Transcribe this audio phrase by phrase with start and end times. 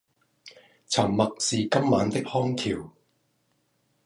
[0.87, 2.91] 沉默是今晚的康橋